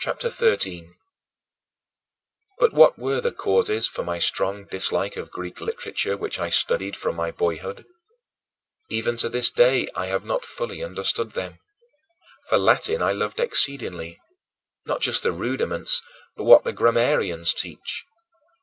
[0.00, 0.90] CHAPTER XIII 20.
[2.58, 6.94] But what were the causes for my strong dislike of Greek literature, which I studied
[6.94, 7.86] from my boyhood?
[8.90, 11.58] Even to this day I have not fully understood them.
[12.50, 14.20] For Latin I loved exceedingly
[14.84, 16.02] not just the rudiments,
[16.36, 18.04] but what the grammarians teach.